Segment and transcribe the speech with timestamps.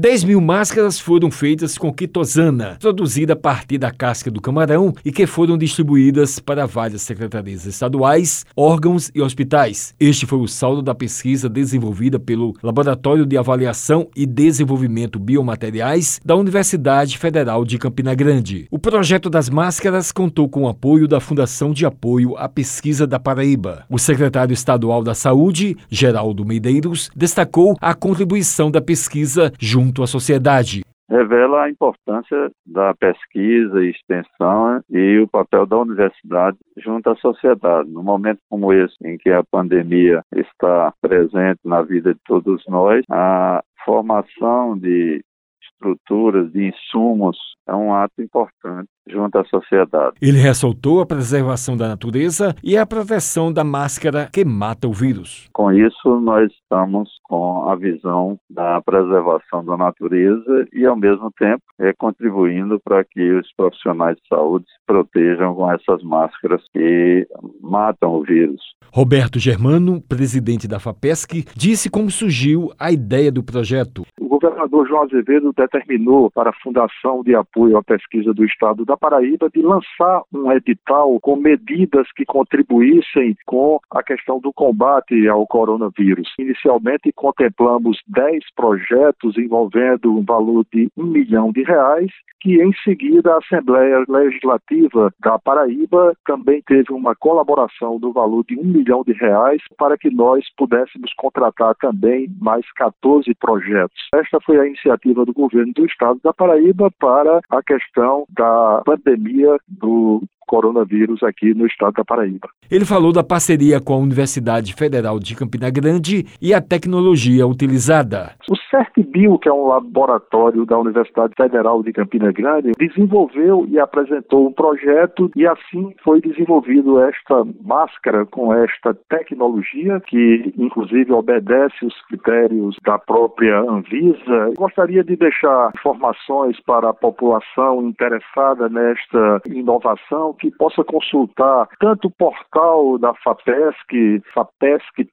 [0.00, 5.10] 10 mil máscaras foram feitas com quitosana, produzida a partir da casca do camarão e
[5.10, 9.92] que foram distribuídas para várias secretarias estaduais, órgãos e hospitais.
[9.98, 16.36] Este foi o saldo da pesquisa desenvolvida pelo Laboratório de Avaliação e Desenvolvimento Biomateriais da
[16.36, 18.68] Universidade Federal de Campina Grande.
[18.70, 23.18] O projeto das máscaras contou com o apoio da Fundação de Apoio à Pesquisa da
[23.18, 23.84] Paraíba.
[23.90, 30.82] O secretário estadual da Saúde, Geraldo Medeiros, destacou a contribuição da pesquisa junto à sociedade
[31.08, 37.88] revela a importância da pesquisa e extensão e o papel da universidade junto à sociedade.
[37.88, 43.02] No momento como esse, em que a pandemia está presente na vida de todos nós,
[43.10, 45.24] a formação de
[45.62, 50.16] estruturas, de insumos, é um ato importante junto à sociedade.
[50.20, 55.48] Ele ressaltou a preservação da natureza e a proteção da máscara que mata o vírus.
[55.52, 61.62] Com isso, nós estamos com a visão da preservação da natureza e, ao mesmo tempo,
[61.78, 67.26] é contribuindo para que os profissionais de saúde se protejam com essas máscaras que
[67.60, 68.60] matam o vírus.
[68.92, 74.04] Roberto Germano, presidente da FAPESC, disse como surgiu a ideia do projeto.
[74.40, 79.50] Governador João Azevedo determinou para a Fundação de Apoio à Pesquisa do Estado da Paraíba
[79.52, 86.32] de lançar um edital com medidas que contribuíssem com a questão do combate ao coronavírus.
[86.38, 93.34] Inicialmente contemplamos 10 projetos envolvendo um valor de um milhão de reais, que em seguida
[93.34, 99.12] a Assembleia Legislativa da Paraíba também teve uma colaboração do valor de um milhão de
[99.14, 103.98] reais para que nós pudéssemos contratar também mais 14 projetos.
[104.28, 109.56] Esta foi a iniciativa do governo do estado da Paraíba para a questão da pandemia
[109.66, 112.48] do coronavírus aqui no estado da Paraíba.
[112.70, 118.32] Ele falou da parceria com a Universidade Federal de Campina Grande e a tecnologia utilizada.
[118.50, 124.48] O CertBio, que é um laboratório da Universidade Federal de Campina Grande, desenvolveu e apresentou
[124.48, 131.94] um projeto e assim foi desenvolvido esta máscara com esta tecnologia que inclusive obedece os
[132.06, 134.52] critérios da própria Anvisa.
[134.56, 142.10] Gostaria de deixar informações para a população interessada nesta inovação que possa consultar tanto o
[142.10, 145.08] portal da FAPESC, fapesc.rpp.br,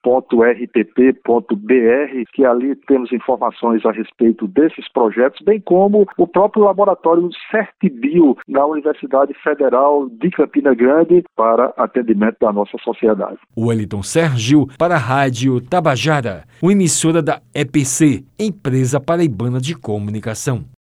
[2.34, 8.66] que ali temos informações a respeito desses projetos, bem como o próprio laboratório CertBio na
[8.66, 13.38] Universidade Federal de Campina Grande para atendimento da nossa sociedade.
[13.58, 20.66] Wellington Sérgio para a Rádio Tabajara, uma emissora da EPC, Empresa Paraibana de Comunicação.